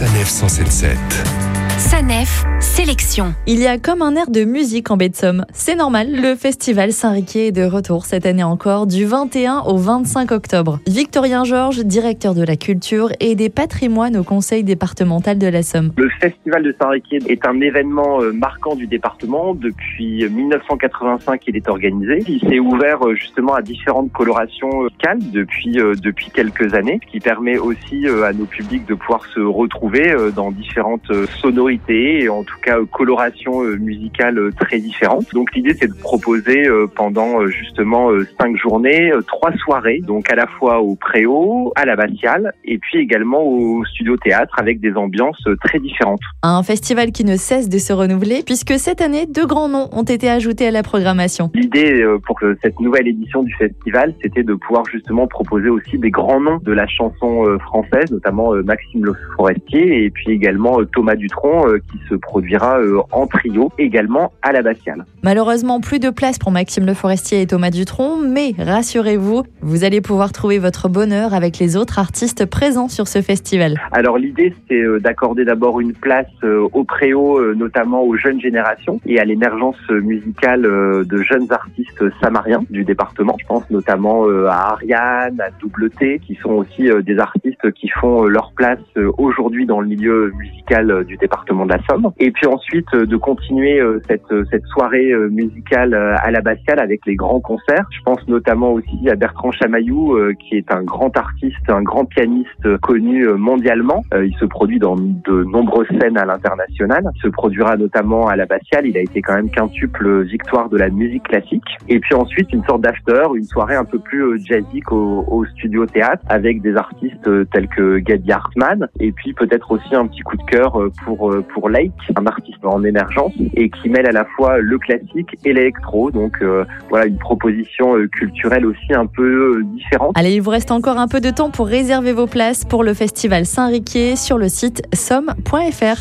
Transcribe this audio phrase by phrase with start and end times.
[0.00, 1.69] Sanef 177.
[1.80, 3.34] Sanef, sélection.
[3.46, 5.46] Il y a comme un air de musique en baie de Somme.
[5.54, 10.30] C'est normal, le festival Saint-Riquier est de retour cette année encore, du 21 au 25
[10.30, 10.78] octobre.
[10.86, 15.92] Victorien Georges, directeur de la culture et des patrimoines au conseil départemental de la Somme.
[15.96, 19.54] Le festival de Saint-Riquier est un événement euh, marquant du département.
[19.54, 22.22] Depuis 1985, il est organisé.
[22.28, 27.10] Il s'est ouvert euh, justement à différentes colorations locales depuis, euh, depuis quelques années, ce
[27.10, 32.42] qui permet aussi à nos publics de pouvoir se retrouver dans différentes sonorités et en
[32.42, 35.26] tout cas coloration euh, musicale euh, très différente.
[35.32, 38.10] Donc l'idée c'est de proposer euh, pendant justement
[38.40, 42.98] cinq journées trois soirées, donc à la fois au Préau, à la Batiale et puis
[42.98, 46.20] également au studio théâtre avec des ambiances très différentes.
[46.42, 50.02] Un festival qui ne cesse de se renouveler puisque cette année deux grands noms ont
[50.02, 51.50] été ajoutés à la programmation.
[51.54, 56.40] L'idée pour cette nouvelle édition du festival c'était de pouvoir justement proposer aussi des grands
[56.40, 61.78] noms de la chanson française, notamment Maxime Le Forestier et puis également Thomas Dutronc euh,
[61.90, 65.04] qui se produira euh, en trio également à la Batiale.
[65.24, 70.00] Malheureusement, plus de place pour Maxime Le Forestier et Thomas Dutronc, mais rassurez-vous, vous allez
[70.00, 73.80] pouvoir trouver votre bonheur avec les autres artistes présents sur ce festival.
[73.90, 79.18] Alors l'idée, c'est euh, d'accorder d'abord une place au préau, notamment aux jeunes générations et
[79.18, 83.36] à l'émergence musicale de jeunes artistes samariens du département.
[83.40, 88.24] Je pense notamment à Ariane, à Double T, qui sont aussi des artistes qui font
[88.24, 88.78] leur place
[89.18, 92.10] aujourd'hui dans le milieu musical du département de la Somme.
[92.18, 96.80] Et puis ensuite euh, de continuer euh, cette, euh, cette soirée musicale à la Batiale
[96.80, 97.86] avec les grands concerts.
[97.90, 102.76] Je pense notamment aussi à Bertrand Chamaillou qui est un grand artiste, un grand pianiste
[102.78, 104.02] connu mondialement.
[104.14, 107.10] Il se produit dans de nombreuses scènes à l'international.
[107.14, 108.86] Il se produira notamment à la Batiale.
[108.86, 111.64] Il a été quand même quintuple victoire de la musique classique.
[111.88, 115.86] Et puis ensuite une sorte d'after, une soirée un peu plus jazzique au, au studio
[115.86, 120.36] théâtre avec des artistes tels que Gadi Hartmann et puis peut-être aussi un petit coup
[120.36, 124.58] de cœur pour pour Lake, un artiste en émergence et qui mêle à la fois
[124.58, 126.10] le classique et l'électro.
[126.10, 130.12] Donc euh, voilà une proposition euh, culturelle aussi un peu euh, différente.
[130.16, 132.94] Allez, il vous reste encore un peu de temps pour réserver vos places pour le
[132.94, 135.96] festival Saint-Riquier sur le site somme.fr.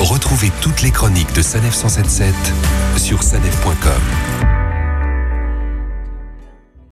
[0.00, 2.34] Retrouvez toutes les chroniques de Sanef 177
[2.96, 4.55] sur sanef.com.